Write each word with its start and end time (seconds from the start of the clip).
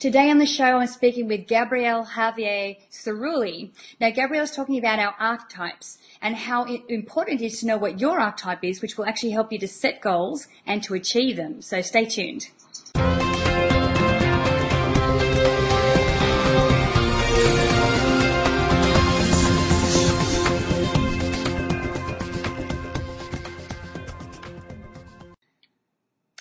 Today 0.00 0.28
on 0.28 0.38
the 0.38 0.44
show, 0.44 0.80
I'm 0.80 0.86
speaking 0.88 1.28
with 1.28 1.46
Gabrielle 1.46 2.04
Javier 2.04 2.76
Cerulli. 2.90 3.70
Now, 4.00 4.10
Gabrielle 4.10 4.44
is 4.44 4.50
talking 4.50 4.76
about 4.76 4.98
our 4.98 5.14
archetypes 5.18 5.98
and 6.20 6.34
how 6.34 6.64
important 6.64 7.40
it 7.40 7.44
is 7.46 7.60
to 7.60 7.66
know 7.66 7.78
what 7.78 8.00
your 8.00 8.18
archetype 8.18 8.64
is, 8.64 8.82
which 8.82 8.98
will 8.98 9.06
actually 9.06 9.30
help 9.30 9.50
you 9.50 9.58
to 9.60 9.68
set 9.68 10.02
goals 10.02 10.48
and 10.66 10.82
to 10.82 10.94
achieve 10.94 11.36
them. 11.36 11.62
So 11.62 11.80
stay 11.80 12.04
tuned. 12.04 12.48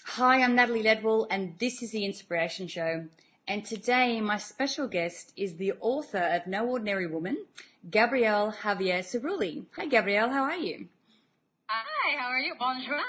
Hi, 0.05 0.41
I'm 0.41 0.55
Natalie 0.55 0.84
Ledwell, 0.84 1.27
and 1.30 1.58
this 1.60 1.82
is 1.82 1.91
the 1.91 2.04
Inspiration 2.04 2.68
Show. 2.68 3.05
And 3.46 3.66
today, 3.66 4.22
my 4.22 4.38
special 4.38 4.88
guest 4.88 5.34
is 5.36 5.58
the 5.58 5.74
author 5.82 6.18
of 6.18 6.48
No 6.48 6.66
Ordinary 6.66 7.08
Woman, 7.08 7.46
Gabrielle 7.92 8.54
Javier 8.54 9.00
Cerulli. 9.00 9.66
Hi, 9.76 9.86
Gabrielle. 9.86 10.30
How 10.30 10.44
are 10.44 10.56
you? 10.56 10.88
Hi. 11.68 12.18
How 12.18 12.28
are 12.28 12.40
you? 12.40 12.56
Bonjour. 12.58 13.02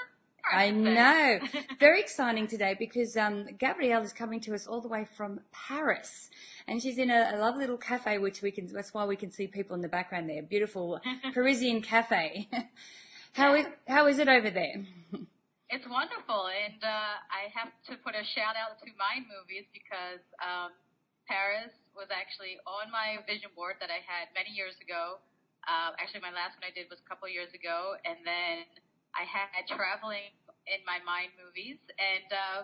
I 0.53 0.71
know. 0.73 1.39
Very 1.79 2.01
exciting 2.01 2.49
today 2.49 2.75
because 2.77 3.17
um, 3.17 3.47
Gabrielle 3.59 4.03
is 4.03 4.13
coming 4.13 4.41
to 4.41 4.55
us 4.57 4.67
all 4.67 4.81
the 4.81 4.89
way 4.89 5.07
from 5.17 5.39
Paris, 5.53 6.31
and 6.67 6.83
she's 6.83 6.99
in 6.99 7.11
a, 7.11 7.31
a, 7.33 7.39
lovely 7.39 7.61
little 7.61 7.79
cafe, 7.79 8.19
which 8.19 8.43
we 8.43 8.51
can. 8.51 8.67
That's 8.67 8.93
why 8.93 9.05
we 9.07 9.15
can 9.15 9.31
see 9.31 9.47
people 9.47 9.77
in 9.77 9.83
the 9.83 9.89
background 9.89 10.29
there. 10.29 10.43
Beautiful 10.43 11.01
Parisian 11.33 11.81
cafe. 11.81 12.49
how 13.35 13.55
is 13.55 13.67
how 13.87 14.09
is 14.09 14.19
it 14.19 14.29
over 14.29 14.51
there? 14.51 14.85
It's 15.73 15.89
wonderful, 15.89 16.53
and 16.53 16.77
uh, 16.85 17.17
I 17.33 17.49
have 17.57 17.73
to 17.89 17.97
put 18.05 18.13
a 18.13 18.25
shout 18.37 18.53
out 18.53 18.77
to 18.85 18.87
Mind 19.01 19.25
Movies 19.33 19.65
because 19.73 20.21
um, 20.45 20.77
Paris 21.25 21.73
was 21.97 22.13
actually 22.13 22.61
on 22.69 22.93
my 22.93 23.17
vision 23.25 23.49
board 23.57 23.81
that 23.81 23.89
I 23.89 24.05
had 24.05 24.29
many 24.37 24.53
years 24.53 24.77
ago. 24.85 25.25
Uh, 25.65 25.97
actually, 25.97 26.21
my 26.21 26.35
last 26.37 26.61
one 26.61 26.69
I 26.69 26.73
did 26.77 26.93
was 26.93 27.01
a 27.01 27.07
couple 27.09 27.25
years 27.33 27.49
ago, 27.57 27.97
and 28.05 28.21
then 28.29 28.69
I 29.17 29.25
had 29.25 29.65
traveling 29.65 30.37
in 30.69 30.85
my 30.85 31.01
Mind 31.01 31.33
Movies, 31.41 31.81
and 31.97 32.29
uh, 32.29 32.61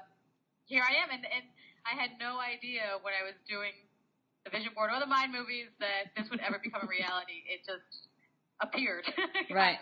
here 0.68 0.84
I 0.84 1.00
am. 1.00 1.08
And, 1.08 1.24
and 1.24 1.46
I 1.88 1.96
had 1.96 2.20
no 2.20 2.36
idea 2.36 3.00
when 3.00 3.16
I 3.16 3.24
was 3.24 3.36
doing 3.48 3.72
the 4.44 4.52
vision 4.52 4.76
board 4.76 4.92
or 4.92 5.00
the 5.00 5.08
Mind 5.08 5.32
Movies 5.32 5.72
that 5.80 6.12
this 6.16 6.28
would 6.28 6.44
ever 6.44 6.60
become 6.60 6.84
a 6.84 6.90
reality. 6.90 7.48
It 7.48 7.64
just 7.64 8.08
appeared. 8.60 9.08
Right. 9.50 9.80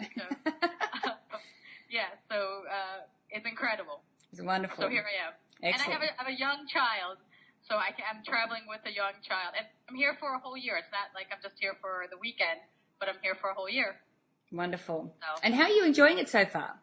so, 1.05 1.19
yeah, 1.91 2.15
so 2.31 2.65
uh, 2.65 3.05
it's 3.31 3.47
incredible. 3.69 4.01
It's 4.33 4.41
wonderful. 4.41 4.81
So 4.85 4.89
here 4.89 5.05
I 5.05 5.29
am. 5.29 5.33
Excellent. 5.61 5.77
And 5.77 5.81
I 5.85 5.93
have 5.93 6.03
a, 6.03 6.09
I 6.09 6.19
have 6.25 6.33
a 6.33 6.39
young 6.39 6.65
child, 6.73 7.21
so 7.69 7.77
I 7.77 7.93
can, 7.93 8.05
I'm 8.09 8.25
traveling 8.25 8.65
with 8.65 8.81
a 8.89 8.93
young 8.93 9.21
child. 9.21 9.53
And 9.57 9.69
I'm 9.89 9.97
here 9.97 10.17
for 10.17 10.33
a 10.33 10.41
whole 10.41 10.57
year. 10.57 10.81
It's 10.81 10.93
not 10.93 11.13
like 11.13 11.29
I'm 11.29 11.43
just 11.45 11.61
here 11.61 11.77
for 11.81 12.09
the 12.09 12.17
weekend, 12.17 12.65
but 12.97 13.09
I'm 13.09 13.21
here 13.21 13.37
for 13.37 13.51
a 13.51 13.55
whole 13.55 13.69
year. 13.69 14.01
Wonderful. 14.49 15.13
So. 15.21 15.29
And 15.45 15.53
how 15.53 15.69
are 15.69 15.77
you 15.77 15.85
enjoying 15.85 16.17
it 16.17 16.29
so 16.29 16.47
far? 16.47 16.81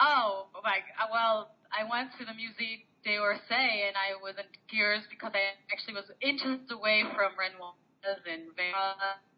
Oh, 0.00 0.48
my, 0.64 0.80
well, 1.12 1.52
I 1.72 1.84
went 1.84 2.12
to 2.16 2.24
the 2.24 2.32
Musée 2.32 2.88
d'Orsay 3.04 3.88
and 3.88 3.96
I 3.96 4.16
was 4.20 4.36
in 4.40 4.48
tears 4.68 5.04
because 5.08 5.32
I 5.36 5.56
actually 5.72 6.00
was 6.00 6.08
inches 6.20 6.64
away 6.72 7.04
from 7.12 7.36
Renoir 7.36 7.76
and 8.04 8.48
Van 8.56 8.72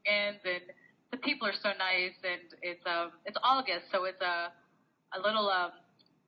and 0.06 0.38
the 1.10 1.16
people 1.16 1.48
are 1.48 1.56
so 1.62 1.70
nice, 1.78 2.16
and 2.20 2.52
it's 2.60 2.84
um 2.84 3.12
it's 3.24 3.36
August, 3.42 3.88
so 3.92 4.04
it's 4.04 4.20
a 4.20 4.52
a 5.14 5.20
little 5.20 5.48
um 5.48 5.72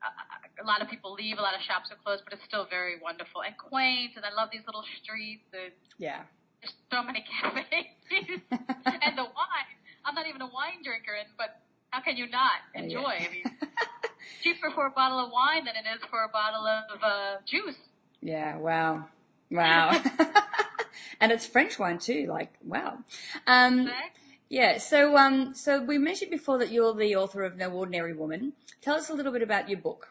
a, 0.01 0.63
a 0.63 0.67
lot 0.67 0.81
of 0.81 0.89
people 0.89 1.13
leave, 1.13 1.39
a 1.39 1.43
lot 1.43 1.55
of 1.55 1.61
shops 1.61 1.91
are 1.91 2.01
closed, 2.03 2.23
but 2.25 2.33
it's 2.33 2.45
still 2.45 2.67
very 2.69 2.97
wonderful 3.03 3.43
and 3.43 3.57
quaint, 3.57 4.13
and 4.17 4.25
I 4.25 4.33
love 4.33 4.49
these 4.53 4.65
little 4.67 4.85
streets 5.03 5.45
and 5.53 5.73
yeah, 5.99 6.23
there's 6.61 6.75
so 6.91 7.03
many 7.03 7.25
cafes 7.41 7.93
and 8.87 9.19
the 9.19 9.25
wine. 9.25 9.77
I'm 10.05 10.15
not 10.15 10.27
even 10.27 10.41
a 10.41 10.49
wine 10.49 10.83
drinker, 10.83 11.13
and 11.13 11.29
but 11.37 11.61
how 11.91 12.01
can 12.01 12.17
you 12.17 12.29
not 12.29 12.65
enjoy? 12.75 13.01
Yeah. 13.01 13.27
I 13.27 13.33
mean, 13.33 13.45
cheaper 14.43 14.71
for 14.75 14.87
a 14.87 14.91
bottle 14.91 15.19
of 15.19 15.31
wine 15.33 15.65
than 15.65 15.75
it 15.77 15.89
is 15.95 16.03
for 16.11 16.25
a 16.25 16.29
bottle 16.29 16.67
of 16.67 17.03
uh, 17.03 17.37
juice. 17.47 17.77
Yeah. 18.23 18.57
Wow. 18.57 19.07
Wow. 19.51 20.01
and 21.21 21.33
it's 21.33 21.47
French 21.47 21.79
wine 21.79 21.99
too. 21.99 22.27
Like 22.29 22.53
wow. 22.65 22.99
Um, 23.47 23.81
exactly. 23.81 24.20
Yeah, 24.51 24.79
so 24.79 25.17
um, 25.17 25.55
so 25.55 25.81
we 25.81 25.97
mentioned 25.97 26.33
before 26.33 26.59
that 26.59 26.73
you're 26.73 26.93
the 26.93 27.15
author 27.15 27.45
of 27.45 27.57
No 27.57 27.71
Ordinary 27.71 28.13
Woman. 28.13 28.53
Tell 28.83 28.97
us 28.97 29.09
a 29.09 29.15
little 29.15 29.31
bit 29.31 29.43
about 29.43 29.71
your 29.71 29.79
book. 29.79 30.11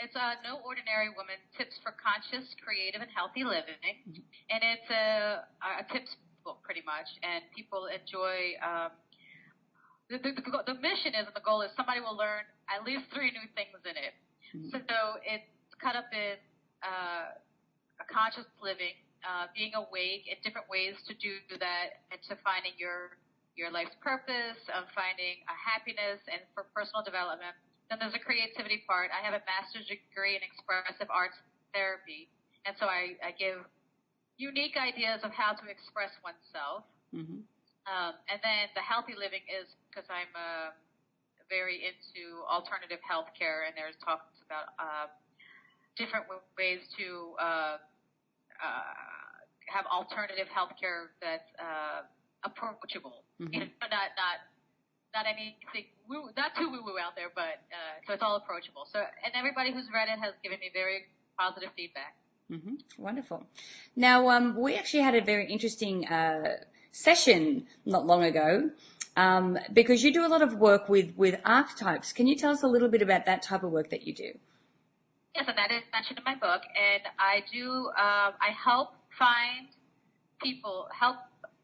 It's 0.00 0.16
a 0.16 0.40
No 0.40 0.64
Ordinary 0.64 1.12
Woman: 1.12 1.36
Tips 1.60 1.76
for 1.84 1.92
Conscious, 2.00 2.48
Creative, 2.64 3.04
and 3.04 3.10
Healthy 3.12 3.44
Living, 3.44 4.00
mm-hmm. 4.08 4.24
and 4.48 4.60
it's 4.64 4.88
a, 4.88 5.44
a 5.60 5.84
tips 5.92 6.16
book 6.42 6.64
pretty 6.64 6.80
much, 6.88 7.04
and 7.20 7.44
people 7.54 7.84
enjoy. 7.92 8.56
Um, 8.64 8.96
the, 10.08 10.16
the, 10.24 10.72
the 10.72 10.80
mission 10.80 11.12
is 11.12 11.28
and 11.28 11.36
the 11.36 11.44
goal 11.44 11.60
is 11.60 11.68
somebody 11.76 12.00
will 12.00 12.16
learn 12.16 12.48
at 12.72 12.82
least 12.82 13.12
three 13.12 13.28
new 13.30 13.44
things 13.52 13.76
in 13.84 13.94
it. 13.94 14.16
Mm-hmm. 14.56 14.88
So 14.88 14.96
it's 15.20 15.46
cut 15.78 15.94
up 15.94 16.08
in 16.16 16.40
uh, 16.80 17.36
a 18.00 18.06
conscious 18.08 18.48
living, 18.58 18.96
uh, 19.24 19.46
being 19.52 19.72
awake 19.76 20.28
in 20.28 20.36
different 20.40 20.68
ways 20.68 20.96
to 21.08 21.12
do 21.18 21.36
that 21.60 22.04
and 22.10 22.20
to 22.28 22.36
finding 22.40 22.72
your 22.80 23.16
your 23.58 23.68
life's 23.68 23.96
purpose, 24.00 24.56
of 24.72 24.88
finding 24.96 25.42
a 25.50 25.56
happiness 25.58 26.22
and 26.30 26.40
for 26.54 26.64
personal 26.72 27.04
development. 27.04 27.52
Then 27.90 27.98
there's 28.00 28.14
a 28.14 28.22
creativity 28.22 28.86
part. 28.86 29.10
I 29.12 29.20
have 29.20 29.34
a 29.34 29.42
master's 29.44 29.84
degree 29.90 30.38
in 30.38 30.42
expressive 30.46 31.10
arts 31.10 31.36
therapy, 31.74 32.30
and 32.64 32.72
so 32.78 32.86
I, 32.86 33.18
I 33.20 33.34
give 33.36 33.60
unique 34.40 34.78
ideas 34.80 35.20
of 35.26 35.34
how 35.36 35.52
to 35.52 35.64
express 35.68 36.14
oneself. 36.24 36.88
Mm-hmm. 37.12 37.44
Um, 37.90 38.12
and 38.30 38.38
then 38.40 38.70
the 38.78 38.84
healthy 38.86 39.18
living 39.18 39.42
is 39.50 39.66
because 39.90 40.06
I'm 40.08 40.30
uh, 40.32 40.72
very 41.50 41.82
into 41.82 42.46
alternative 42.46 43.02
healthcare, 43.02 43.66
and 43.66 43.74
there's 43.74 43.98
talks 44.00 44.30
about 44.46 44.72
uh, 44.78 45.10
different 45.98 46.30
ways 46.56 46.80
to 46.96 47.34
uh, 47.36 47.76
uh, 48.62 49.10
have 49.66 49.86
alternative 49.86 50.46
healthcare 50.50 51.10
that's 51.20 51.50
uh, 51.58 52.02
approachable. 52.44 53.24
Mm-hmm. 53.40 53.54
You 53.54 53.60
know, 53.60 53.66
not 53.80 53.90
not 53.90 54.36
not 55.14 55.24
anything 55.26 55.90
woo, 56.08 56.30
not 56.36 56.54
too 56.56 56.70
woo 56.70 56.82
woo 56.84 56.98
out 56.98 57.16
there, 57.16 57.30
but 57.34 57.62
uh, 57.72 57.94
so 58.06 58.14
it's 58.14 58.22
all 58.22 58.36
approachable. 58.36 58.86
So 58.92 59.00
and 59.00 59.32
everybody 59.34 59.72
who's 59.72 59.86
read 59.92 60.08
it 60.08 60.18
has 60.18 60.34
given 60.42 60.58
me 60.60 60.70
very 60.72 61.06
positive 61.38 61.70
feedback. 61.76 62.14
Mm-hmm. 62.50 62.74
Wonderful. 62.98 63.46
Now 63.96 64.28
um, 64.28 64.56
we 64.56 64.74
actually 64.74 65.02
had 65.02 65.14
a 65.14 65.20
very 65.20 65.46
interesting 65.46 66.06
uh, 66.06 66.56
session 66.90 67.66
not 67.84 68.06
long 68.06 68.24
ago. 68.24 68.70
Um, 69.16 69.58
because 69.72 70.04
you 70.04 70.12
do 70.12 70.24
a 70.24 70.28
lot 70.28 70.40
of 70.40 70.54
work 70.54 70.88
with, 70.88 71.12
with 71.16 71.40
archetypes. 71.44 72.12
Can 72.12 72.28
you 72.28 72.36
tell 72.36 72.52
us 72.52 72.62
a 72.62 72.68
little 72.68 72.88
bit 72.88 73.02
about 73.02 73.26
that 73.26 73.42
type 73.42 73.64
of 73.64 73.72
work 73.72 73.90
that 73.90 74.06
you 74.06 74.14
do? 74.14 74.38
Yes, 75.34 75.44
and 75.46 75.56
that 75.56 75.70
is 75.70 75.82
mentioned 75.92 76.18
in 76.18 76.24
my 76.24 76.34
book. 76.34 76.62
And 76.74 77.02
I 77.18 77.44
do, 77.52 77.86
um, 77.94 78.34
I 78.42 78.50
help 78.52 78.90
find 79.18 79.68
people, 80.42 80.88
help 80.90 81.16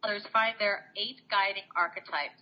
others 0.03 0.23
find 0.33 0.55
their 0.59 0.87
eight 0.97 1.21
guiding 1.31 1.67
archetypes 1.75 2.39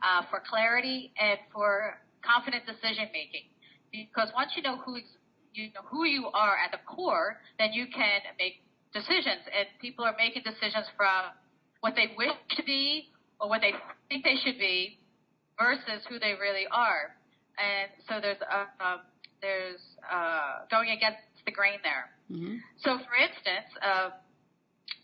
uh, 0.00 0.22
for 0.30 0.40
clarity 0.48 1.12
and 1.20 1.38
for 1.52 2.00
confident 2.24 2.64
decision 2.64 3.12
making. 3.12 3.44
Because 3.92 4.32
once 4.34 4.52
you 4.56 4.62
know 4.62 4.78
who 4.78 4.96
you 5.52 5.70
know 5.70 5.86
who 5.86 6.04
you 6.04 6.26
are 6.34 6.56
at 6.58 6.72
the 6.72 6.82
core, 6.86 7.38
then 7.58 7.72
you 7.72 7.86
can 7.86 8.20
make 8.38 8.64
decisions. 8.92 9.44
And 9.52 9.68
people 9.80 10.04
are 10.04 10.16
making 10.18 10.42
decisions 10.42 10.86
from 10.96 11.30
what 11.80 11.94
they 11.94 12.10
wish 12.16 12.34
to 12.56 12.62
be 12.64 13.12
or 13.38 13.48
what 13.48 13.60
they 13.60 13.72
think 14.08 14.24
they 14.24 14.36
should 14.42 14.58
be 14.58 14.98
versus 15.58 16.02
who 16.08 16.18
they 16.18 16.34
really 16.40 16.66
are. 16.72 17.14
And 17.54 17.90
so 18.08 18.18
there's 18.20 18.40
a, 18.42 18.66
um, 18.82 19.00
there's 19.44 19.84
uh, 20.08 20.64
going 20.72 20.88
against 20.88 21.20
the 21.44 21.52
grain 21.52 21.76
there. 21.84 22.08
Mm-hmm. 22.32 22.64
So, 22.80 22.96
for 23.04 23.14
instance, 23.20 23.68
uh, 23.84 24.16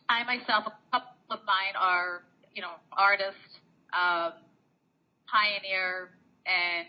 I 0.08 0.24
myself, 0.24 0.64
a 0.64 0.72
couple 0.88 1.36
of 1.36 1.44
mine 1.44 1.76
are, 1.76 2.24
you 2.56 2.64
know, 2.64 2.80
artists, 2.96 3.60
um, 3.92 4.40
pioneer, 5.28 6.16
and 6.48 6.88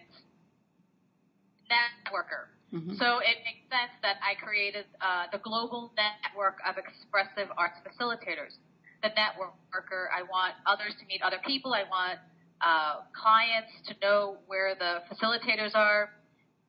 networker. 1.67 2.55
Mm-hmm. 2.71 2.95
So 2.95 3.19
it 3.19 3.43
makes 3.43 3.67
sense 3.67 3.91
that 3.99 4.15
I 4.23 4.39
created 4.39 4.87
uh, 5.03 5.27
the 5.35 5.43
global 5.43 5.91
network 5.99 6.63
of 6.63 6.79
expressive 6.79 7.51
arts 7.59 7.75
facilitators. 7.83 8.55
The 9.03 9.11
networker, 9.11 10.07
I 10.07 10.23
want 10.23 10.55
others 10.63 10.95
to 10.99 11.05
meet 11.05 11.19
other 11.21 11.43
people. 11.45 11.73
I 11.75 11.83
want 11.83 12.15
uh, 12.63 13.03
clients 13.11 13.75
to 13.91 13.95
know 13.99 14.37
where 14.47 14.71
the 14.79 15.03
facilitators 15.11 15.75
are 15.75 16.11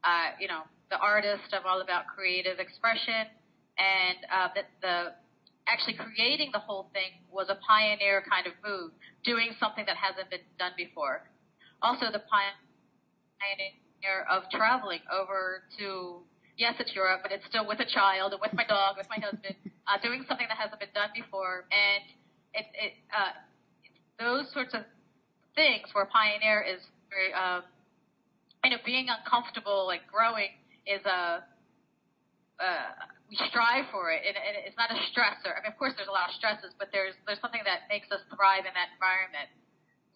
uh, 0.04 0.34
you 0.38 0.48
know, 0.48 0.62
the 0.92 1.00
artist. 1.00 1.48
I'm 1.56 1.64
all 1.64 1.80
about 1.80 2.04
creative 2.12 2.60
expression, 2.60 3.24
and 3.80 4.18
uh, 4.28 4.48
that 4.54 4.68
the 4.84 5.16
actually 5.64 5.96
creating 5.96 6.52
the 6.52 6.60
whole 6.60 6.92
thing 6.92 7.16
was 7.32 7.48
a 7.48 7.56
pioneer 7.64 8.22
kind 8.28 8.46
of 8.46 8.52
move, 8.60 8.92
doing 9.24 9.56
something 9.56 9.88
that 9.88 9.96
hasn't 9.96 10.28
been 10.28 10.44
done 10.60 10.76
before. 10.76 11.24
Also, 11.80 12.12
the 12.12 12.20
pioneer 12.28 14.26
of 14.28 14.44
traveling 14.52 15.00
over 15.08 15.64
to 15.78 16.20
yes, 16.58 16.74
it's 16.78 16.92
Europe, 16.94 17.24
but 17.24 17.32
it's 17.32 17.46
still 17.48 17.66
with 17.66 17.80
a 17.80 17.88
child 17.88 18.36
and 18.36 18.40
with 18.44 18.52
my 18.52 18.64
dog, 18.68 19.00
with 19.00 19.08
my 19.08 19.16
husband, 19.16 19.56
uh, 19.88 19.96
doing 20.04 20.24
something 20.28 20.46
that 20.46 20.60
hasn't 20.60 20.78
been 20.78 20.92
done 20.94 21.08
before, 21.16 21.64
and 21.72 22.04
it, 22.52 22.66
it 22.76 22.92
uh, 23.08 23.32
those 24.20 24.52
sorts 24.52 24.74
of 24.74 24.84
things 25.56 25.88
where 25.92 26.06
pioneer 26.06 26.60
is 26.62 26.80
very, 27.08 27.32
uh, 27.32 27.60
you 28.64 28.70
know, 28.70 28.80
being 28.84 29.08
uncomfortable, 29.08 29.86
like 29.86 30.06
growing, 30.06 30.54
is 30.86 31.02
a 31.06 31.44
uh, 32.62 32.90
we 33.26 33.34
strive 33.48 33.88
for 33.90 34.12
it, 34.12 34.22
and, 34.22 34.36
and 34.36 34.54
it's 34.62 34.76
not 34.76 34.92
a 34.92 34.98
stressor. 35.10 35.50
I 35.50 35.64
mean, 35.64 35.72
of 35.72 35.78
course, 35.80 35.96
there's 35.96 36.10
a 36.10 36.14
lot 36.14 36.30
of 36.30 36.34
stresses, 36.36 36.70
but 36.78 36.92
there's 36.92 37.14
there's 37.26 37.40
something 37.40 37.62
that 37.64 37.88
makes 37.88 38.10
us 38.10 38.20
thrive 38.34 38.64
in 38.66 38.74
that 38.74 38.94
environment. 38.96 39.48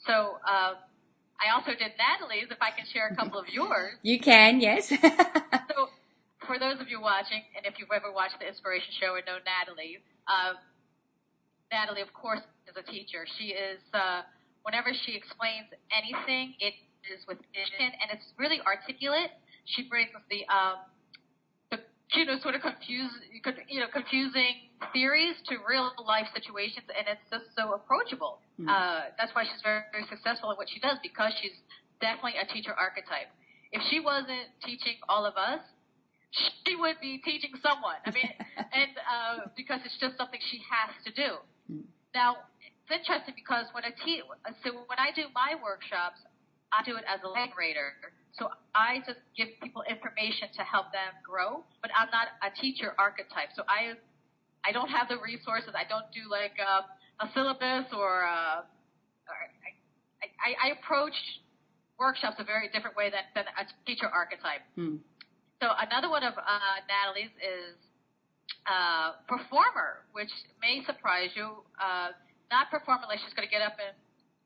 So. 0.07 0.39
Uh, 0.47 0.81
I 1.37 1.53
also 1.53 1.77
did 1.77 1.93
Natalie's. 2.01 2.49
If 2.49 2.61
I 2.65 2.73
can 2.73 2.89
share 2.93 3.13
a 3.13 3.17
couple 3.17 3.39
of 3.39 3.49
yours, 3.53 3.93
you 4.03 4.21
can. 4.21 4.61
Yes. 4.61 4.89
so, 5.69 5.93
for 6.47 6.59
those 6.59 6.81
of 6.81 6.89
you 6.89 7.01
watching, 7.01 7.45
and 7.57 7.67
if 7.67 7.79
you've 7.79 7.93
ever 7.93 8.13
watched 8.13 8.41
the 8.41 8.49
Inspiration 8.49 8.89
Show 9.01 9.17
and 9.21 9.25
know 9.27 9.37
Natalie, 9.45 10.01
uh, 10.25 10.57
Natalie, 11.71 12.01
of 12.01 12.13
course, 12.15 12.41
is 12.65 12.77
a 12.77 12.85
teacher. 12.89 13.27
She 13.39 13.53
is. 13.53 13.81
Uh, 13.93 14.23
whenever 14.63 14.91
she 15.07 15.15
explains 15.15 15.69
anything, 15.93 16.57
it 16.59 16.75
is 17.07 17.23
with 17.29 17.39
vision, 17.55 17.93
and 18.03 18.11
it's 18.11 18.27
really 18.39 18.59
articulate. 18.65 19.31
She 19.67 19.89
brings 19.89 20.11
the 20.31 20.47
um, 20.47 20.87
you 22.15 22.25
know, 22.25 22.39
sort 22.39 22.55
of 22.55 22.63
confuse, 22.63 23.11
you 23.69 23.81
know, 23.81 23.91
confusing 23.93 24.71
theories 24.93 25.35
to 25.51 25.59
real 25.67 25.91
life 26.07 26.27
situations, 26.35 26.87
and 26.87 27.05
it's 27.11 27.27
just 27.31 27.51
so 27.59 27.75
approachable. 27.75 28.39
Mm. 28.61 28.71
Uh, 28.71 29.11
that's 29.19 29.35
why 29.35 29.43
she's 29.43 29.61
very, 29.65 29.83
very 29.91 30.07
successful 30.07 30.51
in 30.51 30.57
what 30.57 30.71
she 30.71 30.79
does 30.79 30.99
because 31.03 31.35
she's 31.43 31.57
definitely 31.99 32.39
a 32.39 32.47
teacher 32.47 32.71
archetype. 32.79 33.27
If 33.73 33.83
she 33.91 33.99
wasn't 33.99 34.55
teaching 34.63 35.03
all 35.11 35.27
of 35.27 35.35
us, 35.35 35.59
she 36.63 36.77
would 36.79 37.01
be 37.03 37.19
teaching 37.27 37.51
someone. 37.59 37.99
I 38.07 38.11
mean, 38.15 38.31
and 38.57 38.93
uh, 39.03 39.51
because 39.57 39.83
it's 39.83 39.99
just 39.99 40.15
something 40.15 40.39
she 40.39 40.63
has 40.71 40.95
to 41.05 41.11
do. 41.11 41.43
Mm. 41.67 41.91
Now, 42.15 42.47
it's 42.63 43.03
interesting 43.03 43.35
because 43.35 43.67
when 43.75 43.83
I 43.83 43.91
teach, 44.07 44.23
so 44.63 44.87
when 44.87 45.01
I 45.03 45.11
do 45.11 45.27
my 45.35 45.59
workshops, 45.59 46.23
I 46.71 46.87
do 46.87 46.95
it 46.97 47.05
as 47.11 47.19
a 47.27 47.31
narrator. 47.35 47.99
So 48.39 48.53
I 48.77 49.01
just 49.09 49.21
give 49.33 49.49
people 49.65 49.81
information 49.89 50.53
to 50.61 50.63
help 50.63 50.93
them 50.93 51.17
grow, 51.25 51.65
but 51.81 51.91
I'm 51.97 52.13
not 52.13 52.37
a 52.45 52.53
teacher 52.53 52.93
archetype. 53.01 53.57
So 53.57 53.65
I, 53.65 53.97
I 54.61 54.73
don't 54.77 54.93
have 54.93 55.09
the 55.09 55.17
resources. 55.17 55.73
I 55.73 55.89
don't 55.89 56.05
do 56.13 56.29
like 56.29 56.61
a, 56.61 56.85
a 57.25 57.33
syllabus 57.33 57.89
or, 57.97 58.29
a, 58.29 58.69
or 59.25 59.37
I, 60.21 60.29
I, 60.37 60.69
I 60.69 60.77
approach 60.77 61.17
workshops 61.97 62.37
a 62.37 62.45
very 62.45 62.69
different 62.69 62.93
way 62.93 63.09
than, 63.09 63.25
than 63.33 63.49
a 63.57 63.65
teacher 63.89 64.09
archetype. 64.13 64.61
Hmm. 64.77 65.01
So 65.65 65.73
another 65.73 66.13
one 66.13 66.21
of 66.21 66.37
uh, 66.37 66.77
Natalie's 66.85 67.33
is 67.41 67.81
uh, 68.69 69.17
performer, 69.25 70.05
which 70.13 70.29
may 70.61 70.85
surprise 70.85 71.33
you. 71.33 71.65
Uh, 71.81 72.13
not 72.53 72.69
performer 72.69 73.09
like 73.09 73.19
she's 73.25 73.33
going 73.33 73.49
to 73.49 73.51
get 73.51 73.65
up 73.65 73.81
and 73.81 73.97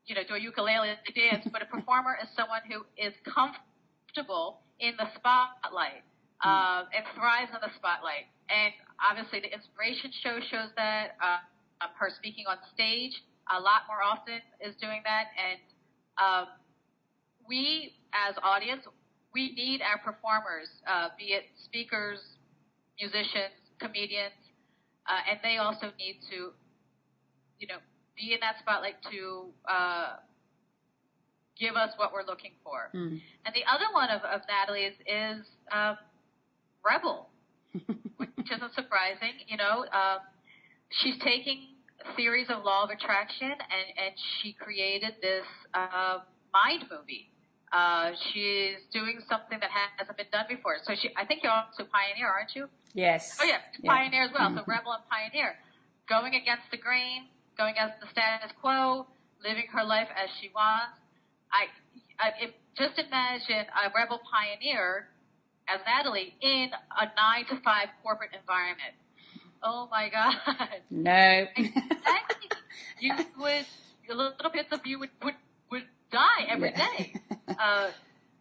you 0.07 0.15
know 0.15 0.23
do 0.23 0.35
a 0.35 0.39
ukulele 0.39 0.95
dance, 1.11 1.43
but 1.51 1.61
a 1.61 1.65
performer 1.75 2.15
is 2.23 2.31
someone 2.39 2.63
who 2.71 2.87
is 2.95 3.11
comfortable 3.27 3.70
comfortable 4.11 4.59
in 4.79 4.93
the 4.97 5.07
spotlight 5.15 6.03
uh, 6.43 6.83
and 6.91 7.03
thrives 7.15 7.51
on 7.55 7.63
the 7.63 7.71
spotlight. 7.75 8.27
And 8.51 8.73
obviously, 8.99 9.39
the 9.39 9.51
inspiration 9.53 10.11
show 10.23 10.39
shows 10.51 10.69
that. 10.75 11.15
Uh, 11.23 11.39
her 12.01 12.09
speaking 12.17 12.45
on 12.49 12.57
stage 12.73 13.13
a 13.49 13.59
lot 13.59 13.85
more 13.87 14.01
often 14.01 14.41
is 14.61 14.75
doing 14.81 15.01
that, 15.03 15.33
and 15.37 15.59
um, 16.21 16.45
we, 17.47 17.93
as 18.13 18.35
audience, 18.43 18.85
we 19.33 19.53
need 19.53 19.81
our 19.81 19.97
performers, 19.97 20.69
uh, 20.85 21.09
be 21.17 21.33
it 21.33 21.45
speakers, 21.65 22.19
musicians, 22.99 23.53
comedians, 23.79 24.37
uh, 25.09 25.29
and 25.29 25.39
they 25.43 25.57
also 25.57 25.89
need 25.97 26.21
to, 26.29 26.53
you 27.59 27.67
know, 27.67 27.81
be 28.15 28.33
in 28.33 28.39
that 28.41 28.57
spotlight 28.59 29.01
to 29.09 29.49
uh, 29.69 30.17
give 31.61 31.77
us 31.77 31.93
what 31.95 32.11
we're 32.11 32.25
looking 32.25 32.57
for. 32.65 32.89
Mm. 32.97 33.21
And 33.45 33.51
the 33.53 33.61
other 33.69 33.85
one 33.93 34.09
of, 34.09 34.25
of 34.25 34.41
Natalie's 34.49 34.97
is 35.05 35.45
um, 35.71 35.95
Rebel, 36.83 37.29
which 38.17 38.49
isn't 38.49 38.73
surprising. 38.73 39.37
You 39.47 39.57
know, 39.57 39.85
um, 39.93 40.25
she's 40.89 41.15
taking 41.23 41.77
theories 42.17 42.47
of 42.49 42.65
law 42.65 42.83
of 42.83 42.89
attraction 42.89 43.53
and, 43.53 43.87
and 43.93 44.13
she 44.41 44.53
created 44.53 45.13
this 45.21 45.45
uh, 45.75 46.25
mind 46.51 46.89
movie. 46.89 47.29
Uh, 47.71 48.11
she's 48.33 48.81
doing 48.91 49.21
something 49.29 49.61
that 49.61 49.69
hasn't 49.71 50.17
been 50.17 50.27
done 50.33 50.45
before. 50.49 50.75
So 50.83 50.93
she, 50.99 51.09
I 51.15 51.23
think 51.23 51.39
you're 51.43 51.53
also 51.53 51.87
pioneer, 51.87 52.27
aren't 52.27 52.51
you? 52.53 52.67
Yes. 52.93 53.37
Oh 53.39 53.45
yeah, 53.45 53.63
yeah. 53.79 53.95
pioneer 53.95 54.23
as 54.25 54.31
well. 54.33 54.51
So 54.51 54.63
rebel 54.67 54.91
and 54.91 55.05
pioneer, 55.07 55.55
going 56.09 56.35
against 56.35 56.67
the 56.71 56.75
grain, 56.75 57.31
going 57.55 57.77
against 57.79 58.01
the 58.01 58.11
status 58.11 58.51
quo, 58.59 59.07
living 59.39 59.71
her 59.71 59.85
life 59.85 60.09
as 60.11 60.27
she 60.41 60.51
wants, 60.51 60.99
I, 61.51 61.67
I 62.19 62.29
if, 62.41 62.51
just 62.77 62.97
imagine 62.97 63.65
a 63.69 63.91
rebel 63.95 64.19
pioneer 64.23 65.07
as 65.67 65.79
Natalie 65.85 66.33
in 66.41 66.69
a 66.99 67.05
nine 67.15 67.45
to 67.49 67.61
five 67.63 67.87
corporate 68.03 68.31
environment. 68.37 68.93
Oh 69.63 69.87
my 69.91 70.09
God. 70.09 70.35
No. 70.89 71.45
exactly. 71.57 72.49
You 72.99 73.13
would, 73.39 73.65
little 74.09 74.51
bits 74.53 74.69
of 74.71 74.79
you 74.85 74.99
would, 74.99 75.09
would, 75.23 75.35
would 75.71 75.83
die 76.11 76.45
every 76.49 76.71
yeah. 76.71 76.87
day, 76.97 77.13
uh, 77.59 77.89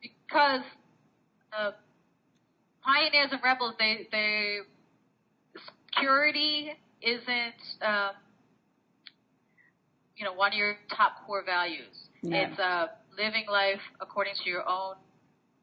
because, 0.03 0.63
uh, 1.57 1.73
pioneers 2.83 3.29
and 3.33 3.41
rebels, 3.43 3.75
they, 3.79 4.07
they, 4.11 4.59
security 5.95 6.73
isn't, 7.03 7.87
um, 7.87 8.11
you 10.17 10.25
know, 10.25 10.33
one 10.33 10.53
of 10.53 10.59
your 10.59 10.77
top 10.97 11.27
core 11.27 11.43
values. 11.45 12.09
It's, 12.23 12.59
uh, 12.59 12.89
living 13.21 13.45
life 13.51 13.81
according 14.01 14.35
to 14.43 14.49
your 14.49 14.67
own 14.69 14.97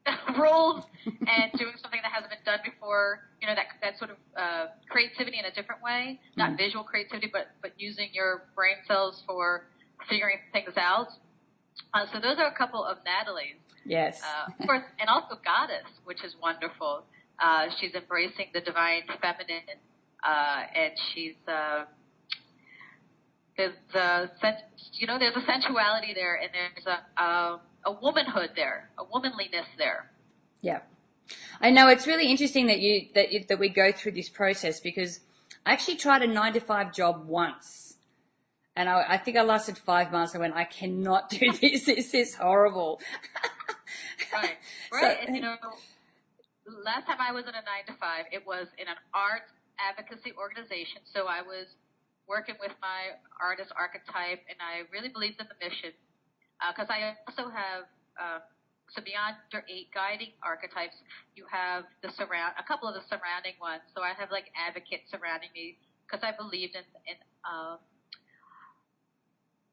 rules 0.38 0.84
and 1.04 1.52
doing 1.58 1.74
something 1.82 2.00
that 2.02 2.12
hasn't 2.12 2.30
been 2.30 2.44
done 2.44 2.60
before. 2.64 3.28
You 3.42 3.48
know, 3.48 3.54
that 3.54 3.66
that 3.82 3.98
sort 3.98 4.10
of 4.10 4.16
uh, 4.36 4.66
creativity 4.88 5.38
in 5.38 5.44
a 5.44 5.52
different 5.52 5.82
way, 5.82 6.20
not 6.36 6.52
mm. 6.52 6.58
visual 6.58 6.84
creativity, 6.84 7.28
but 7.32 7.48
but 7.62 7.72
using 7.76 8.08
your 8.12 8.44
brain 8.54 8.76
cells 8.86 9.22
for 9.26 9.66
figuring 10.08 10.38
things 10.52 10.74
out. 10.76 11.08
Uh, 11.94 12.06
so 12.12 12.20
those 12.20 12.38
are 12.38 12.46
a 12.46 12.56
couple 12.56 12.84
of 12.84 12.98
Natalie's. 13.04 13.60
Yes. 13.84 14.20
Uh, 14.22 14.50
of 14.58 14.66
course, 14.66 14.82
and 15.00 15.08
also 15.08 15.38
Goddess, 15.44 15.88
which 16.04 16.22
is 16.24 16.34
wonderful. 16.42 17.04
Uh, 17.38 17.66
she's 17.78 17.94
embracing 17.94 18.46
the 18.52 18.60
divine 18.60 19.02
feminine, 19.22 19.78
uh, 20.26 20.62
and 20.74 20.92
she's 21.12 21.38
uh, 21.46 21.84
there's 23.58 23.74
a 23.94 24.30
you 24.94 25.06
know 25.06 25.18
there's 25.18 25.36
a 25.36 25.42
sensuality 25.42 26.14
there 26.14 26.36
and 26.36 26.50
there's 26.54 26.86
a 26.86 27.22
a, 27.22 27.60
a 27.84 27.92
womanhood 28.00 28.50
there 28.56 28.88
a 28.98 29.04
womanliness 29.12 29.66
there 29.76 30.10
yeah 30.62 30.80
i 31.60 31.68
know 31.68 31.88
it's 31.88 32.06
really 32.06 32.30
interesting 32.30 32.66
that 32.68 32.80
you 32.80 33.08
that 33.14 33.32
you, 33.32 33.44
that 33.48 33.58
we 33.58 33.68
go 33.68 33.92
through 33.92 34.12
this 34.12 34.30
process 34.30 34.80
because 34.80 35.20
i 35.66 35.72
actually 35.72 35.96
tried 35.96 36.22
a 36.22 36.26
nine 36.26 36.54
to 36.54 36.60
five 36.60 36.94
job 36.94 37.26
once 37.26 37.88
and 38.76 38.88
I, 38.88 39.04
I 39.08 39.16
think 39.16 39.36
I 39.36 39.42
lasted 39.42 39.76
five 39.76 40.12
months. 40.12 40.36
I 40.36 40.38
went, 40.38 40.54
I 40.54 40.62
cannot 40.62 41.30
do 41.30 41.50
this. 41.60 41.84
This 41.84 42.14
is 42.14 42.36
horrible. 42.36 43.00
right, 44.32 44.54
right. 44.92 45.18
So, 45.18 45.26
and 45.26 45.34
you 45.34 45.42
know, 45.42 45.56
last 46.84 47.06
time 47.08 47.16
I 47.18 47.32
was 47.32 47.42
in 47.42 47.50
a 47.50 47.64
nine 47.66 47.84
to 47.88 47.94
five, 47.94 48.26
it 48.30 48.46
was 48.46 48.68
in 48.78 48.86
an 48.86 48.94
art 49.12 49.42
advocacy 49.80 50.32
organization. 50.38 51.02
So 51.12 51.26
I 51.26 51.42
was 51.42 51.66
working 52.28 52.54
with 52.60 52.72
my 52.84 53.16
artist 53.40 53.72
archetype, 53.74 54.44
and 54.46 54.58
I 54.60 54.84
really 54.92 55.08
believed 55.08 55.40
in 55.40 55.48
the 55.48 55.58
mission 55.58 55.96
because 56.60 56.92
uh, 56.92 56.96
I 56.96 57.16
also 57.26 57.48
have. 57.50 57.88
Uh, 58.14 58.40
so 58.88 59.04
beyond 59.04 59.36
your 59.52 59.68
eight 59.68 59.92
guiding 59.92 60.32
archetypes, 60.40 60.96
you 61.36 61.44
have 61.52 61.84
the 62.00 62.08
surround, 62.16 62.56
a 62.56 62.64
couple 62.64 62.88
of 62.88 62.96
the 62.96 63.04
surrounding 63.04 63.52
ones. 63.60 63.84
So 63.92 64.00
I 64.00 64.16
have 64.16 64.32
like 64.32 64.48
advocates 64.56 65.12
surrounding 65.12 65.52
me 65.52 65.76
because 66.08 66.24
I 66.24 66.32
believed 66.32 66.72
in, 66.72 66.88
in 67.04 67.20
uh, 67.44 67.76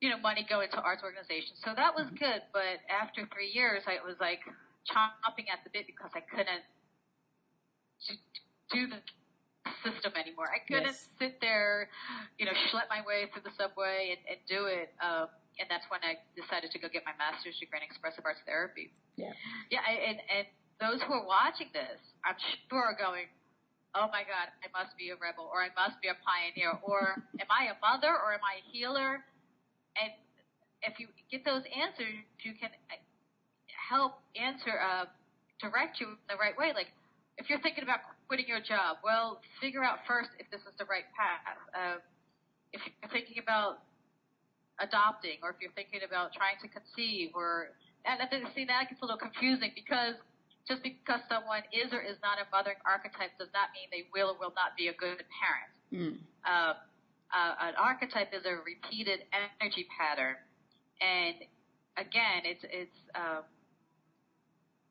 you 0.04 0.12
know, 0.12 0.20
money 0.20 0.44
going 0.44 0.68
to 0.76 0.80
arts 0.84 1.00
organizations. 1.00 1.64
So 1.64 1.72
that 1.80 1.96
was 1.96 2.12
good. 2.20 2.44
But 2.52 2.84
after 2.92 3.24
three 3.32 3.56
years, 3.56 3.88
I 3.88 4.04
was 4.04 4.20
like 4.20 4.44
chomping 4.92 5.48
at 5.48 5.64
the 5.64 5.72
bit 5.72 5.88
because 5.88 6.12
I 6.12 6.22
couldn't 6.28 6.68
do 8.70 8.88
the 8.92 9.00
system 9.84 10.14
anymore. 10.18 10.50
I 10.50 10.60
couldn't 10.66 10.94
yes. 10.94 11.10
sit 11.18 11.42
there, 11.42 11.90
you 12.38 12.46
know, 12.46 12.54
schlep 12.70 12.90
my 12.90 13.02
way 13.06 13.30
through 13.32 13.44
the 13.44 13.56
subway 13.58 14.18
and, 14.18 14.22
and 14.26 14.40
do 14.46 14.66
it. 14.66 14.94
Um, 15.02 15.30
and 15.60 15.70
that's 15.72 15.86
when 15.88 16.04
I 16.04 16.20
decided 16.36 16.72
to 16.76 16.80
go 16.80 16.92
get 16.92 17.08
my 17.08 17.16
master's 17.16 17.56
degree 17.58 17.80
in 17.80 17.86
expressive 17.88 18.28
arts 18.28 18.44
therapy. 18.46 18.92
Yeah. 19.16 19.32
Yeah. 19.72 19.86
I, 19.88 19.94
and, 20.04 20.18
and 20.28 20.46
those 20.84 21.00
who 21.08 21.14
are 21.16 21.26
watching 21.26 21.72
this, 21.72 22.00
I'm 22.28 22.36
sure 22.68 22.92
are 22.92 22.98
going, 23.00 23.32
oh 23.96 24.12
my 24.12 24.28
God, 24.28 24.52
I 24.60 24.68
must 24.76 24.92
be 25.00 25.16
a 25.16 25.18
rebel, 25.18 25.48
or 25.48 25.64
I 25.64 25.72
must 25.72 26.04
be 26.04 26.12
a 26.12 26.18
pioneer, 26.20 26.76
or 26.84 27.24
am 27.40 27.48
I 27.48 27.72
a 27.72 27.78
mother, 27.80 28.12
or 28.12 28.36
am 28.36 28.44
I 28.44 28.60
a 28.60 28.64
healer? 28.68 29.24
And 29.96 30.12
if 30.84 31.00
you 31.00 31.08
get 31.32 31.48
those 31.48 31.64
answers, 31.72 32.20
you 32.44 32.52
can 32.60 32.76
uh, 32.92 33.00
help 33.72 34.20
answer, 34.36 34.76
uh, 34.76 35.08
direct 35.64 36.04
you 36.04 36.20
in 36.20 36.28
the 36.28 36.36
right 36.36 36.60
way. 36.60 36.76
Like, 36.76 36.92
if 37.40 37.48
you're 37.48 37.64
thinking 37.64 37.88
about 37.88 38.04
quitting 38.28 38.48
your 38.48 38.62
job, 38.62 38.98
well, 39.04 39.42
figure 39.62 39.84
out 39.84 40.02
first 40.08 40.30
if 40.40 40.50
this 40.50 40.62
is 40.62 40.74
the 40.78 40.86
right 40.86 41.08
path. 41.14 41.58
Uh, 41.74 41.98
if 42.74 42.82
you're 42.84 43.12
thinking 43.12 43.40
about 43.40 43.86
adopting, 44.80 45.40
or 45.44 45.56
if 45.56 45.58
you're 45.62 45.76
thinking 45.78 46.04
about 46.04 46.36
trying 46.36 46.60
to 46.60 46.68
conceive, 46.68 47.32
or 47.34 47.72
and 48.04 48.22
I 48.22 48.28
think 48.28 48.50
see 48.54 48.66
that 48.66 48.90
gets 48.90 49.02
a 49.02 49.06
little 49.06 49.22
confusing 49.22 49.72
because 49.74 50.20
just 50.68 50.82
because 50.82 51.22
someone 51.30 51.62
is 51.70 51.94
or 51.94 52.02
is 52.02 52.18
not 52.26 52.42
a 52.42 52.46
mothering 52.50 52.82
archetype 52.84 53.38
does 53.38 53.54
not 53.54 53.70
mean 53.78 53.88
they 53.94 54.10
will 54.10 54.34
or 54.34 54.38
will 54.42 54.56
not 54.58 54.74
be 54.74 54.90
a 54.90 54.96
good 54.98 55.22
parent. 55.30 55.74
Mm. 55.94 56.18
Uh, 56.42 56.74
uh, 57.30 57.70
an 57.72 57.76
archetype 57.78 58.34
is 58.34 58.44
a 58.46 58.58
repeated 58.66 59.24
energy 59.32 59.88
pattern, 59.94 60.36
and 61.02 61.46
again, 61.98 62.44
it's 62.44 62.66
it's 62.68 63.00
um, 63.16 63.48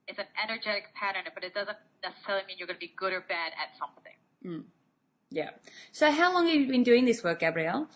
it's 0.06 0.18
an 0.18 0.26
energetic 0.42 0.94
pattern, 0.94 1.22
but 1.34 1.44
it 1.44 1.54
doesn't 1.54 1.76
necessarily 2.02 2.44
mean 2.46 2.56
you're 2.58 2.66
going 2.66 2.78
to 2.78 2.86
be 2.86 2.92
good 2.96 3.12
or 3.12 3.20
bad 3.20 3.52
at 3.56 3.76
something. 3.78 4.18
Mm. 4.44 4.64
Yeah. 5.30 5.50
So, 5.92 6.10
how 6.10 6.32
long 6.32 6.46
have 6.46 6.54
you 6.54 6.68
been 6.68 6.84
doing 6.84 7.04
this 7.04 7.24
work, 7.24 7.40
Gabrielle? 7.40 7.88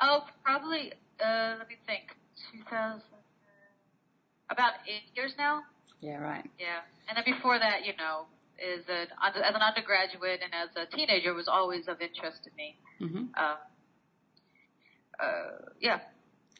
Oh, 0.00 0.24
probably. 0.44 0.92
Uh, 1.20 1.56
let 1.58 1.68
me 1.68 1.76
think. 1.86 2.16
2000. 2.52 3.00
About 4.50 4.72
eight 4.86 5.10
years 5.16 5.34
now. 5.38 5.62
Yeah, 6.00 6.18
right. 6.18 6.44
Yeah, 6.58 6.84
and 7.08 7.16
then 7.16 7.24
before 7.24 7.58
that, 7.58 7.84
you 7.84 7.92
know, 7.96 8.26
is 8.58 8.84
an 8.88 9.08
as 9.22 9.54
an 9.54 9.62
undergraduate 9.62 10.40
and 10.42 10.52
as 10.54 10.70
a 10.76 10.86
teenager 10.94 11.34
was 11.34 11.48
always 11.48 11.88
of 11.88 12.00
interest 12.00 12.44
to 12.44 12.50
me. 12.56 12.76
Mm-hmm. 13.00 13.24
Uh, 13.36 13.56
uh, 15.18 15.70
yeah. 15.80 16.00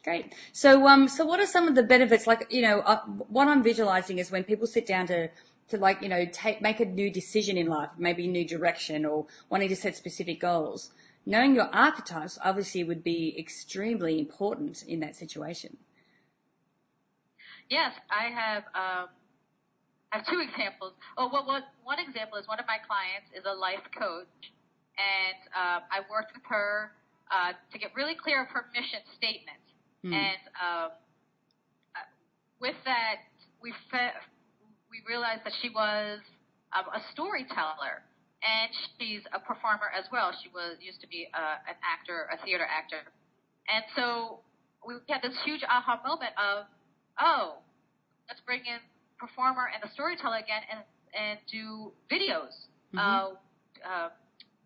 Great. 0.07 0.33
So, 0.53 0.87
um, 0.87 1.09
so 1.09 1.25
what 1.25 1.41
are 1.41 1.45
some 1.45 1.67
of 1.67 1.75
the 1.75 1.83
benefits? 1.83 2.25
Like, 2.27 2.47
you 2.49 2.61
know, 2.61 2.79
uh, 2.79 3.01
what 3.27 3.49
I'm 3.49 3.61
visualizing 3.61 4.19
is 4.19 4.31
when 4.31 4.45
people 4.45 4.65
sit 4.65 4.87
down 4.87 5.05
to, 5.07 5.27
to 5.67 5.77
like, 5.77 6.01
you 6.01 6.07
know, 6.07 6.25
take 6.31 6.61
make 6.61 6.79
a 6.79 6.85
new 6.85 7.11
decision 7.11 7.57
in 7.57 7.67
life, 7.67 7.89
maybe 7.97 8.23
a 8.23 8.29
new 8.29 8.45
direction, 8.47 9.05
or 9.05 9.25
wanting 9.49 9.67
to 9.67 9.75
set 9.75 9.97
specific 9.97 10.39
goals. 10.39 10.91
Knowing 11.25 11.55
your 11.55 11.67
archetypes 11.75 12.39
obviously 12.41 12.85
would 12.85 13.03
be 13.03 13.35
extremely 13.37 14.17
important 14.17 14.81
in 14.83 15.01
that 15.01 15.17
situation. 15.17 15.75
Yes, 17.69 17.91
I 18.09 18.29
have. 18.29 18.63
Um, 18.73 19.09
I 20.13 20.19
have 20.19 20.25
two 20.25 20.39
examples. 20.39 20.93
Oh, 21.17 21.29
well, 21.33 21.45
what, 21.45 21.63
one 21.83 21.99
example 21.99 22.37
is 22.37 22.47
one 22.47 22.61
of 22.61 22.65
my 22.65 22.77
clients 22.79 23.27
is 23.35 23.43
a 23.43 23.53
life 23.53 23.83
coach, 23.91 24.55
and 24.95 25.37
um, 25.51 25.83
I 25.91 25.99
worked 26.09 26.31
with 26.33 26.43
her 26.47 26.93
uh, 27.29 27.51
to 27.73 27.77
get 27.77 27.91
really 27.93 28.15
clear 28.15 28.41
of 28.43 28.47
her 28.55 28.67
mission 28.73 29.03
statement. 29.17 29.66
Mm. 30.07 30.13
And 30.15 30.41
um, 30.55 30.89
uh, 31.95 32.07
with 32.61 32.75
that, 32.85 33.27
we 33.61 33.73
fe- 33.91 34.15
we 34.89 35.03
realized 35.07 35.43
that 35.43 35.53
she 35.61 35.69
was 35.69 36.19
um, 36.71 36.85
a 36.95 37.01
storyteller, 37.11 38.03
and 38.39 38.71
she's 38.97 39.21
a 39.33 39.39
performer 39.39 39.91
as 39.91 40.05
well. 40.11 40.31
She 40.43 40.49
was 40.49 40.77
used 40.79 41.01
to 41.01 41.07
be 41.07 41.27
uh, 41.33 41.67
an 41.67 41.75
actor, 41.83 42.29
a 42.31 42.37
theater 42.45 42.65
actor, 42.65 43.03
and 43.67 43.83
so 43.95 44.39
we 44.85 44.95
had 45.09 45.21
this 45.21 45.35
huge 45.43 45.63
aha 45.67 45.99
moment 46.05 46.31
of, 46.39 46.65
oh, 47.19 47.59
let's 48.29 48.39
bring 48.45 48.61
in 48.63 48.79
performer 49.19 49.67
and 49.73 49.81
the 49.83 49.91
storyteller 49.93 50.37
again 50.37 50.63
and 50.71 50.79
and 51.17 51.39
do 51.51 51.91
videos, 52.11 52.67
Mhm. 52.93 52.99
uh, 52.99 53.33
uh, 53.83 54.09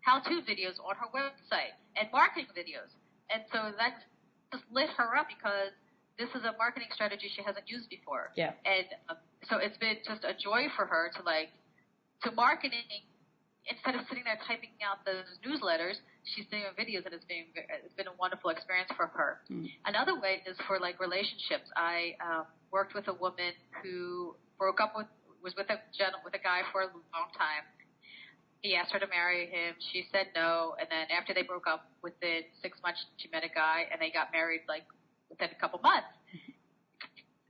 how-to 0.02 0.42
videos 0.42 0.76
on 0.84 0.94
her 0.96 1.06
website 1.14 1.72
and 1.96 2.10
marketing 2.12 2.46
videos. 2.54 2.90
And 3.30 3.42
so 3.52 3.72
that 3.78 4.04
just 4.52 4.64
lit 4.70 4.90
her 4.96 5.16
up 5.16 5.26
because 5.26 5.72
this 6.20 6.28
is 6.36 6.44
a 6.44 6.52
marketing 6.60 6.92
strategy 6.92 7.32
she 7.32 7.42
hasn't 7.42 7.64
used 7.66 7.88
before. 7.88 8.30
Yeah. 8.36 8.52
And 8.68 8.86
uh, 9.08 9.16
so 9.48 9.56
it's 9.56 9.76
been 9.78 9.96
just 10.04 10.22
a 10.22 10.36
joy 10.36 10.68
for 10.76 10.84
her 10.84 11.10
to 11.16 11.20
like 11.24 11.50
to 12.22 12.30
marketing 12.32 13.08
instead 13.66 13.94
of 13.94 14.02
sitting 14.08 14.24
there 14.26 14.38
typing 14.46 14.74
out 14.82 15.06
those 15.06 15.26
newsletters, 15.46 16.02
she's 16.34 16.46
doing 16.50 16.66
videos 16.74 17.06
and 17.06 17.14
it's 17.14 17.26
been 17.26 17.46
it's 17.54 17.94
been 17.94 18.10
a 18.10 18.16
wonderful 18.18 18.50
experience 18.50 18.90
for 18.96 19.06
her. 19.06 19.40
Mm. 19.50 19.70
Another 19.86 20.18
way 20.18 20.42
is 20.46 20.56
for 20.66 20.78
like 20.78 20.98
relationships. 20.98 21.70
I 21.76 22.14
um, 22.22 22.44
worked 22.70 22.94
with 22.94 23.06
a 23.08 23.14
woman 23.14 23.54
who 23.82 24.34
broke 24.58 24.80
up 24.80 24.94
with 24.96 25.06
was 25.42 25.54
with 25.58 25.70
a 25.70 25.78
gen- 25.96 26.18
with 26.24 26.34
a 26.34 26.42
guy 26.42 26.62
for 26.70 26.86
a 26.86 26.90
long 26.90 27.30
time. 27.34 27.66
He 28.62 28.76
asked 28.76 28.92
her 28.92 29.00
to 29.02 29.10
marry 29.10 29.46
him. 29.46 29.74
She 29.92 30.06
said 30.12 30.30
no, 30.34 30.74
and 30.78 30.86
then 30.88 31.10
after 31.10 31.34
they 31.34 31.42
broke 31.42 31.66
up, 31.66 31.90
within 32.02 32.46
six 32.62 32.78
months, 32.82 33.04
she 33.18 33.28
met 33.30 33.42
a 33.42 33.50
guy 33.50 33.90
and 33.90 34.00
they 34.00 34.10
got 34.10 34.30
married 34.30 34.62
like 34.68 34.86
within 35.28 35.50
a 35.50 35.58
couple 35.60 35.80
months. 35.82 36.06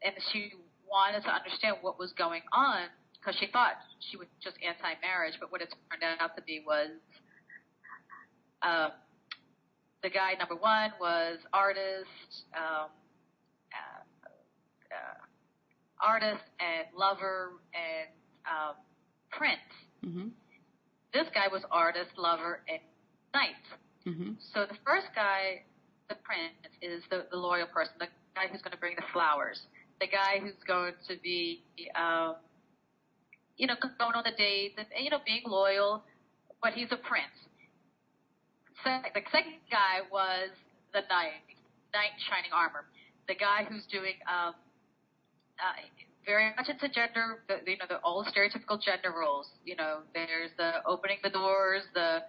And 0.03 0.15
she 0.33 0.53
wanted 0.89 1.23
to 1.25 1.31
understand 1.31 1.77
what 1.81 1.99
was 1.99 2.13
going 2.17 2.43
on 2.53 2.89
because 3.21 3.39
she 3.39 3.47
thought 3.53 3.77
she 4.11 4.17
was 4.17 4.27
just 4.43 4.57
anti-marriage, 4.67 5.35
but 5.39 5.53
what 5.53 5.61
it 5.61 5.69
turned 5.93 6.03
out 6.21 6.35
to 6.35 6.43
be 6.43 6.65
was 6.67 6.91
um, 8.63 8.91
the 10.03 10.11
guy 10.11 10.35
number 10.39 10.57
one 10.57 10.91
was 11.01 11.39
artist, 11.53 12.09
um, 12.57 12.91
uh, 13.71 14.03
uh, 14.91 16.05
artist 16.05 16.43
and 16.59 16.87
lover 16.97 17.53
and 17.75 18.11
um, 18.47 18.75
prince. 19.31 19.71
Mm-hmm. 20.05 20.29
This 21.13 21.27
guy 21.35 21.49
was 21.53 21.63
artist, 21.71 22.11
lover, 22.17 22.61
and 22.69 22.81
knight. 23.35 23.65
Mm-hmm. 24.07 24.33
So 24.55 24.67
the 24.67 24.77
first 24.85 25.07
guy, 25.15 25.63
the 26.09 26.17
prince, 26.25 26.57
is 26.81 27.03
the, 27.11 27.27
the 27.31 27.37
loyal 27.37 27.67
person, 27.67 27.95
the 28.01 28.09
guy 28.35 28.49
who's 28.51 28.63
going 28.63 28.73
to 28.73 28.81
bring 28.81 28.97
the 28.97 29.07
flowers, 29.13 29.61
the 30.01 30.07
guy 30.07 30.41
who's 30.41 30.59
going 30.67 30.95
to 31.09 31.15
be, 31.23 31.63
um, 31.95 32.37
you 33.57 33.67
know, 33.67 33.75
going 33.81 34.15
on 34.17 34.25
the 34.25 34.37
dates 34.37 34.75
and, 34.79 34.87
you 35.05 35.11
know, 35.11 35.21
being 35.25 35.43
loyal, 35.47 36.03
but 36.63 36.73
he's 36.73 36.89
a 36.91 36.97
prince. 36.97 37.37
So 38.83 38.91
the 39.15 39.23
second 39.31 39.63
guy 39.71 40.03
was 40.11 40.51
the 40.93 41.07
knight, 41.07 41.47
knight 41.95 42.17
in 42.17 42.21
shining 42.27 42.51
armor, 42.51 42.89
the 43.29 43.35
guy 43.35 43.63
who's 43.69 43.87
doing 43.87 44.19
um, 44.27 44.55
uh, 45.61 45.79
very 46.25 46.53
much 46.57 46.69
into 46.69 46.89
gender, 46.89 47.43
you 47.67 47.77
know, 47.79 47.87
the 47.89 48.01
old 48.03 48.27
stereotypical 48.27 48.81
gender 48.81 49.13
roles. 49.13 49.51
You 49.65 49.77
know, 49.77 50.03
there's 50.15 50.51
the 50.57 50.83
opening 50.87 51.19
the 51.23 51.31
doors, 51.31 51.83
the 51.95 52.23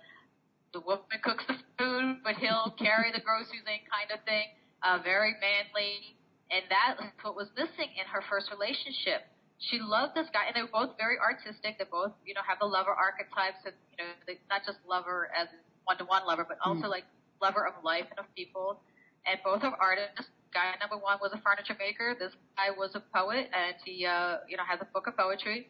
the 0.74 0.82
woman 0.82 1.22
cooks 1.22 1.46
the 1.48 1.54
food, 1.78 2.26
but 2.26 2.36
he'll 2.42 2.74
carry 2.82 3.14
the 3.14 3.22
groceries 3.22 3.62
in 3.66 3.86
kind 3.86 4.10
of 4.10 4.26
thing. 4.26 4.50
Uh, 4.82 5.00
very 5.00 5.32
manly, 5.40 6.18
and 6.52 6.66
that's 6.68 7.00
what 7.24 7.38
was 7.40 7.48
missing 7.56 7.88
in 7.96 8.04
her 8.10 8.20
first 8.28 8.52
relationship. 8.52 9.32
She 9.72 9.80
loved 9.80 10.12
this 10.12 10.28
guy, 10.36 10.52
and 10.52 10.54
they 10.58 10.66
were 10.66 10.76
both 10.76 11.00
very 11.00 11.16
artistic. 11.16 11.80
They 11.80 11.88
both, 11.88 12.12
you 12.28 12.36
know, 12.36 12.44
have 12.44 12.60
the 12.60 12.68
lover 12.68 12.92
archetypes, 12.92 13.64
and 13.64 13.72
you 13.96 14.04
know, 14.04 14.12
they, 14.28 14.44
not 14.52 14.68
just 14.68 14.84
lover 14.84 15.32
as 15.32 15.48
one-to-one 15.88 16.28
lover, 16.28 16.44
but 16.44 16.60
also 16.66 16.92
like 16.92 17.08
lover 17.40 17.64
of 17.64 17.80
life 17.84 18.12
and 18.12 18.20
of 18.20 18.28
people. 18.36 18.84
And 19.24 19.40
both 19.40 19.64
are 19.64 19.72
artists. 19.80 20.28
Guy 20.54 20.76
number 20.80 20.98
one 20.98 21.18
was 21.22 21.32
a 21.34 21.42
furniture 21.42 21.76
maker. 21.80 22.16
This 22.18 22.32
guy 22.56 22.70
was 22.78 22.92
a 22.96 23.02
poet, 23.14 23.50
and 23.54 23.76
he, 23.84 24.06
uh, 24.06 24.38
you 24.48 24.58
know, 24.58 24.64
has 24.68 24.80
a 24.82 24.86
book 24.86 25.08
of 25.08 25.18
poetry. 25.18 25.68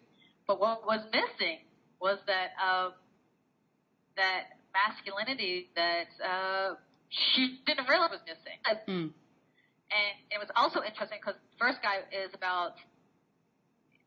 But 0.47 0.59
what 0.59 0.85
was 0.85 0.99
missing 1.11 1.59
was 2.01 2.19
that 2.27 2.51
um, 2.59 2.93
that 4.17 4.59
masculinity 4.75 5.69
that 5.75 6.09
uh, 6.19 6.75
she 7.09 7.59
didn't 7.65 7.87
realize 7.87 8.11
was 8.11 8.21
missing. 8.27 8.57
Mm. 8.89 9.09
And 9.93 10.13
it 10.31 10.39
was 10.39 10.49
also 10.55 10.81
interesting 10.81 11.19
because 11.21 11.37
the 11.37 11.57
first 11.61 11.79
guy 11.81 12.01
is 12.11 12.33
about, 12.33 12.73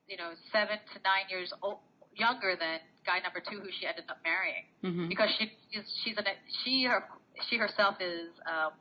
you 0.08 0.16
know, 0.16 0.32
seven 0.52 0.76
to 0.92 0.96
nine 1.06 1.30
years 1.30 1.52
old, 1.62 1.78
younger 2.14 2.56
than 2.58 2.82
guy 3.06 3.22
number 3.22 3.38
two, 3.38 3.62
who 3.62 3.70
she 3.80 3.86
ended 3.86 4.04
up 4.10 4.18
marrying, 4.24 4.66
Mm-hmm. 4.84 5.08
because 5.08 5.30
she 5.38 5.50
is 5.72 5.84
she's 6.04 6.16
an 6.18 6.24
she 6.62 6.84
her 6.84 7.04
she 7.48 7.56
herself 7.56 7.96
is 8.00 8.28
um, 8.46 8.72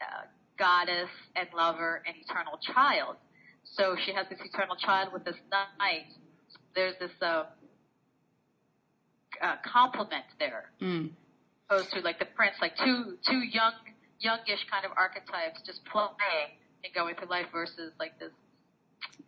uh, 0.00 0.24
goddess 0.58 1.08
and 1.36 1.48
lover 1.56 2.02
and 2.06 2.16
eternal 2.16 2.58
child. 2.74 3.16
So 3.64 3.96
she 4.04 4.12
has 4.12 4.26
this 4.28 4.38
eternal 4.44 4.76
child 4.76 5.12
with 5.12 5.24
this 5.24 5.36
knight. 5.50 6.06
There's 6.74 6.94
this 7.00 7.12
uh, 7.20 7.44
uh, 9.42 9.56
complement 9.64 10.24
there 10.38 10.70
Mm. 10.80 11.12
opposed 11.70 11.92
to 11.92 12.00
like 12.00 12.18
the 12.18 12.26
prince, 12.26 12.56
like 12.60 12.76
two 12.76 13.18
two 13.28 13.38
young 13.38 13.72
youngish 14.20 14.64
kind 14.70 14.84
of 14.84 14.92
archetypes 14.96 15.62
just 15.66 15.84
playing 15.86 16.58
and 16.84 16.94
going 16.94 17.14
through 17.16 17.28
life 17.28 17.46
versus 17.52 17.92
like 17.98 18.18
this. 18.18 18.30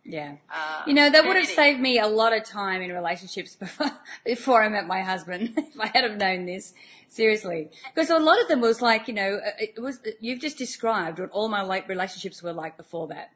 Yeah. 0.05 0.35
Uh, 0.51 0.83
You 0.85 0.93
know, 0.93 1.09
that 1.09 1.25
would 1.25 1.35
have 1.35 1.47
saved 1.47 1.79
me 1.79 1.97
a 1.99 2.07
lot 2.07 2.31
of 2.31 2.43
time 2.43 2.81
in 2.81 2.91
relationships 2.91 3.55
before, 3.65 3.91
before 4.23 4.63
I 4.63 4.69
met 4.69 4.85
my 4.87 5.01
husband. 5.01 5.53
if 5.57 5.79
I 5.79 5.87
had 5.87 6.03
have 6.03 6.17
known 6.17 6.45
this, 6.45 6.73
seriously, 7.07 7.69
because 7.93 8.09
a 8.11 8.19
lot 8.19 8.39
of 8.41 8.47
them 8.47 8.61
was 8.61 8.81
like, 8.81 9.07
you 9.07 9.13
know, 9.15 9.39
uh, 9.45 9.49
it 9.59 9.81
was 9.81 9.99
you've 10.19 10.39
just 10.39 10.57
described 10.57 11.19
what 11.19 11.31
all 11.31 11.47
my 11.49 11.61
like 11.63 11.89
relationships 11.89 12.43
were 12.43 12.53
like 12.53 12.77
before 12.77 13.07
that. 13.07 13.31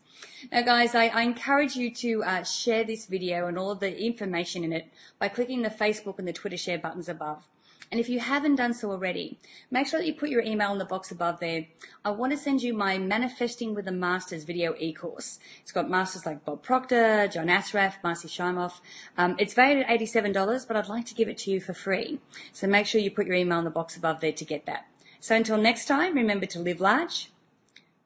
Now, 0.50 0.62
guys, 0.62 0.94
I, 0.94 1.06
I 1.08 1.22
encourage 1.22 1.76
you 1.76 1.92
to 1.96 2.24
uh, 2.24 2.42
share 2.44 2.84
this 2.84 3.06
video 3.06 3.46
and 3.46 3.58
all 3.58 3.70
of 3.70 3.80
the 3.80 4.00
information 4.00 4.64
in 4.64 4.72
it 4.72 4.86
by 5.18 5.28
clicking 5.28 5.62
the 5.62 5.70
Facebook 5.70 6.18
and 6.18 6.26
the 6.26 6.32
Twitter 6.32 6.56
share 6.56 6.78
buttons 6.78 7.08
above. 7.08 7.46
And 7.90 8.00
if 8.00 8.08
you 8.08 8.20
haven't 8.20 8.56
done 8.56 8.72
so 8.72 8.90
already, 8.90 9.38
make 9.70 9.86
sure 9.86 10.00
that 10.00 10.06
you 10.06 10.14
put 10.14 10.30
your 10.30 10.42
email 10.42 10.72
in 10.72 10.78
the 10.78 10.84
box 10.84 11.10
above 11.10 11.40
there. 11.40 11.66
I 12.04 12.10
want 12.10 12.32
to 12.32 12.38
send 12.38 12.62
you 12.62 12.72
my 12.72 12.96
Manifesting 12.96 13.74
with 13.74 13.84
the 13.84 13.92
Masters 13.92 14.44
video 14.44 14.74
e-course. 14.78 15.38
It's 15.60 15.72
got 15.72 15.90
masters 15.90 16.24
like 16.24 16.44
Bob 16.44 16.62
Proctor, 16.62 17.28
John 17.28 17.48
Assaraf, 17.48 17.94
Marcy 18.02 18.28
Shimoff. 18.28 18.80
Um, 19.18 19.36
it's 19.38 19.52
valued 19.52 19.84
at 19.86 20.00
$87, 20.00 20.66
but 20.66 20.76
I'd 20.76 20.88
like 20.88 21.04
to 21.06 21.14
give 21.14 21.28
it 21.28 21.36
to 21.38 21.50
you 21.50 21.60
for 21.60 21.74
free. 21.74 22.20
So 22.52 22.66
make 22.66 22.86
sure 22.86 23.00
you 23.00 23.10
put 23.10 23.26
your 23.26 23.36
email 23.36 23.58
in 23.58 23.64
the 23.64 23.70
box 23.70 23.96
above 23.96 24.20
there 24.20 24.32
to 24.32 24.44
get 24.44 24.64
that. 24.66 24.86
So 25.20 25.36
until 25.36 25.58
next 25.58 25.84
time, 25.84 26.14
remember 26.14 26.46
to 26.46 26.58
live 26.58 26.80
large, 26.80 27.30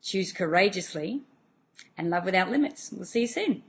choose 0.03 0.33
courageously, 0.33 1.23
and 1.97 2.11
love 2.11 2.25
without 2.25 2.51
limits. 2.51 2.93
We'll 2.93 3.07
see 3.07 3.23
you 3.23 3.27
soon. 3.27 3.63